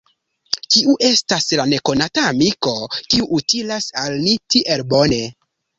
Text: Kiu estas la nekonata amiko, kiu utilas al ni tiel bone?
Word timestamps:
Kiu 0.75 0.95
estas 1.09 1.45
la 1.59 1.67
nekonata 1.75 2.25
amiko, 2.31 2.75
kiu 3.13 3.31
utilas 3.41 3.95
al 4.07 4.21
ni 4.27 4.39
tiel 4.55 4.91
bone? 4.97 5.27